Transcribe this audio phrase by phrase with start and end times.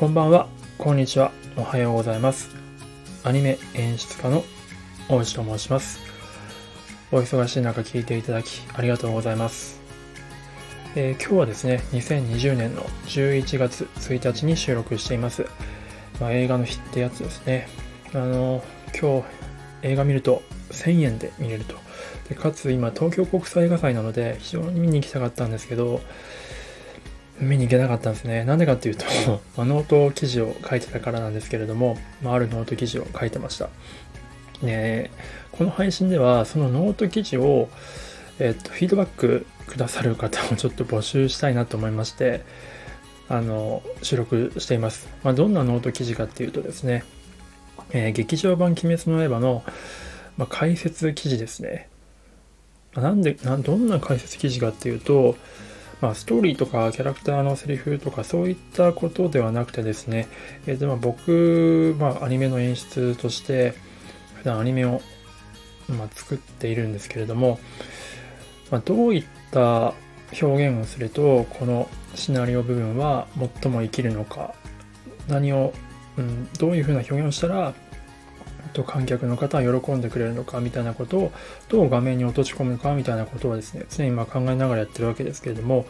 [0.00, 2.48] こんばんは、こんにちは、おはようございます。
[3.22, 4.44] アニメ演出家の
[5.10, 6.00] 大内と申します。
[7.12, 9.78] お忙しい中聞いていただきありがとうございます。
[10.96, 15.44] えー今日はですね、2020年の11月1日に収録しています。
[16.18, 17.68] まあ、映画の日ってやつですね。
[18.14, 18.64] あの、
[18.98, 19.26] 今日
[19.82, 21.76] 映画見ると1000円で見れると。
[22.30, 26.00] でかつ今東京国際映画祭なので非常に見に行きたかったんですけど、
[27.40, 28.44] 見に行けなかったんですね。
[28.44, 29.04] なんでかっていうと、
[29.56, 33.68] ま あノート記事を書いてたからなんですけれども、まあ、あるノート記事を書いてました。
[34.62, 35.10] で、
[35.52, 37.68] この配信では、そのノート記事を、
[38.38, 42.42] えっと、フィードバックくださる方をちょっと募集したいなと思いまして、
[43.28, 45.08] あの、収録しています。
[45.22, 47.04] まあ、どんなノート記事かっていうとですね、
[47.92, 49.64] えー劇場版鬼滅の刃の、
[50.36, 51.88] まあ、解説記事ですね。
[52.94, 55.36] まあなんでな、どんな解説記事かっていうと、
[56.00, 60.28] まあ、ストーリーとかキャラクターのセリフとかそういったことではなくてですね、
[60.66, 63.74] えーとま僕、まあ、アニメの演出として
[64.36, 65.02] 普段アニメを、
[65.88, 67.60] ま、作っているんですけれども、
[68.70, 69.92] まあ、どういった
[70.40, 73.26] 表現をするとこのシナリオ部分は
[73.62, 74.54] 最も生きるのか
[75.28, 75.72] 何を、
[76.16, 77.74] うん、どういうふうな表現をしたら
[78.72, 81.32] と観客の方は喜んでくれるのかみたいなことを
[81.68, 85.86] どう画面に落とし込むかみたいなことはですね常にま考えながらやってるわけですけれども、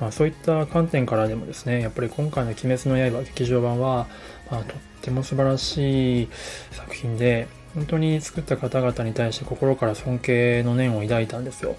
[0.00, 4.06] まあ、そういった観点からでもですねやっぱり今回の「鬼滅の刃」劇場版は、
[4.50, 6.28] まあ、とっても素晴らしい
[6.70, 11.76] 作品で本当に作った方々に対して心から尊敬の念を抱いたんですよ。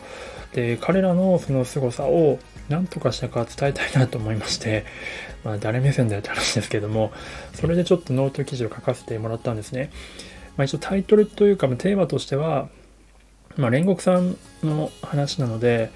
[0.53, 4.85] で彼らのその凄さを何とかしたか伝えたいなと思いまして、
[5.43, 7.11] まあ、誰目線だよって話ですけども
[7.53, 9.91] それでちょっとノート記事を書かせてもらったんですね。
[10.55, 12.69] まあ、一応タイトルというかテーマとしては、
[13.57, 15.91] まあ、煉獄さんの話なので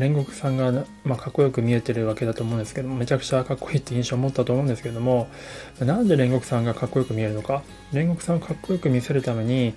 [0.00, 0.72] 煉獄さんが、
[1.04, 5.28] まあ、かっこよく見えてるわけだと思うんですけどめちゃくちゃかっこいいって印象を持ったと思うんですけども
[5.78, 7.62] なんで煉獄さんがかっこよく見えるのか？
[7.92, 9.74] 煉獄さんをかっこよく見せるために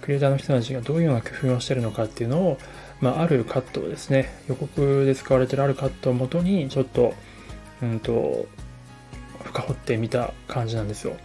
[0.00, 2.58] クリエイターの人たちがどういうような工夫をしてるのかっていうのを、
[3.00, 4.32] まあ、あるカットをですね。
[4.48, 7.14] 予告で使われてるあるカットをもとにちょっと
[7.82, 8.46] うんと
[9.42, 11.16] 深掘ってみた感じなんですよ。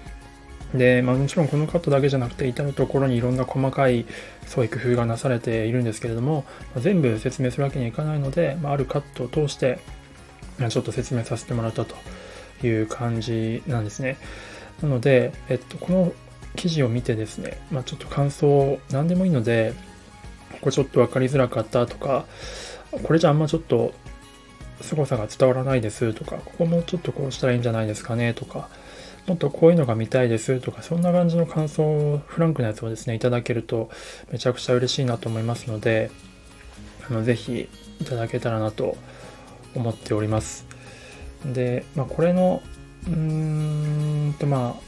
[0.74, 4.06] で、まあ、もちろんこのカットだけじゃなくて至る所にいろんな細かい
[4.46, 9.80] そう工夫がなされているんですけれども、まあ全部説明するわけにはいかないので、まあ、あるカットを通して
[10.70, 11.96] ちょっと説明させてもらったと
[12.66, 14.18] いう感じなんですね。
[14.82, 16.14] なので、えっと、この
[16.56, 19.74] 記事を見てですね、まあ、ちょっと感想何でもいいので
[20.54, 22.26] ここちょっと分かりづらかったとか
[23.04, 23.94] これじゃあんまちょっと
[24.82, 28.70] 凄さが伝わらないですとかここもちょっとこうしたらいいんじゃないですかねとか
[29.28, 33.90] もっとこういうのが見たいですとか、そんな感じの感想を、フランクなやつをですね、いただけると
[34.32, 36.12] めちゃくちゃ嬉しいなと思いますので、
[37.10, 37.70] あのぜひ
[38.02, 38.98] いただけたらなと
[39.76, 40.66] 思っております。
[41.46, 42.62] で、まあ、これの、
[43.08, 44.80] うーんと、ま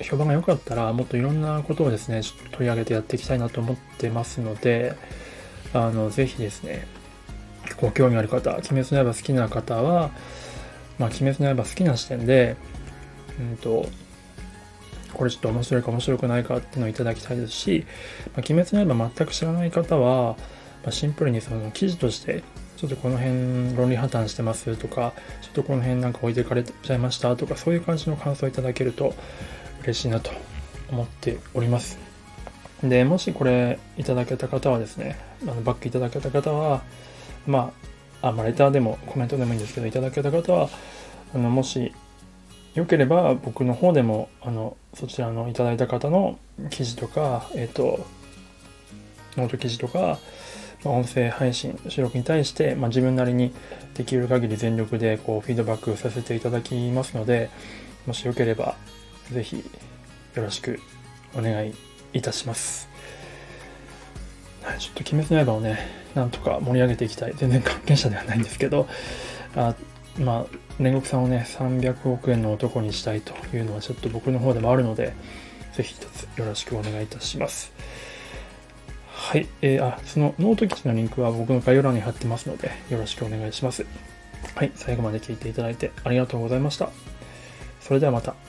[0.00, 4.94] あ、評判が良かったら、もっといろんなことをですね、ちょっと取り上げてやっていきたいなと思ってますので、
[5.72, 6.86] あの、ぜひですね、
[7.80, 10.10] ご興味ある方、鬼滅の刃好きな方は、
[10.98, 12.56] まあ、鬼滅の刃好きな視点で、
[13.38, 13.88] うんと、
[15.14, 17.86] これちょっと面白いか面白くないかっていうのをいただきたいですし、
[18.34, 20.36] まあ、鬼滅の刃全く知らない方は、
[20.82, 22.42] まあ、シンプルにその記事として、
[22.76, 29.14] ちょっとこの辺論理破綻してますとか、ちょっとこの辺なんか置いてかれちゃいましたとか、そういう感じの感想をいただけると
[29.82, 30.30] 嬉しいなと
[30.90, 31.98] 思っております。
[32.82, 36.82] で、もしこれいただけた方はですね、あのバックいただけた方は、
[37.46, 37.88] まあ、
[38.22, 40.68] あ、まあ、レターでもコメントでもいいんですけど、いただけた方は、
[41.34, 41.92] あの、もし、
[42.74, 46.38] よければ僕の方でも、あの、そちらのいただいた方の
[46.70, 48.06] 記事とか、えっ、と、
[49.36, 50.18] ノート記事とか、
[50.84, 53.52] まあ、音声配信、収録に対して、まあ、自分なりに
[53.94, 57.50] できる限り全力で、こう、フィードバックさせていただきますので、
[58.06, 58.76] もしよければ、
[59.32, 60.80] ぜひ、よろしく
[61.36, 61.74] お願い
[62.12, 62.88] いたします。
[64.78, 65.78] ちょっと鬼滅の刃をね、
[66.14, 67.34] なんとか盛り上げていきたい。
[67.36, 68.88] 全然関係者ではないんですけど、
[69.56, 69.74] あ
[70.18, 70.46] まあ、
[70.82, 75.14] 煉獄さんをね、300億円の男にしたいというのはちょっと僕の方でもあるので、
[75.72, 77.72] ぜひ一つよろしくお願いいたします。
[79.06, 83.86] はい、えー、あ、そのノート記事のリンクは僕の概要欄に貼ってますので、よろしくお願いします。
[84.54, 86.90] はい、最後まで聞いていただいてありがとうございました。
[87.80, 88.47] それではまた。